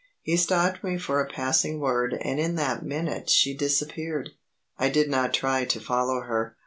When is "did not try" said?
4.89-5.63